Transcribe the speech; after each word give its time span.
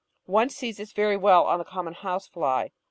One 0.25 0.49
sees 0.49 0.77
this 0.77 0.93
very 0.93 1.15
well 1.15 1.45
on 1.45 1.61
a 1.61 1.63
common 1.63 1.93
house 1.93 2.27
fly. 2.27 2.71